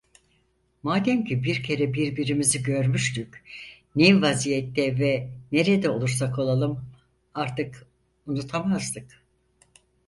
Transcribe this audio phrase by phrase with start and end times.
[0.83, 3.43] Mademki bir kere birbirimizi görmüştük,
[3.95, 6.85] ne vaziyette ve nerede olursak olalım,
[7.33, 7.85] artık
[8.27, 9.23] unutamazdık.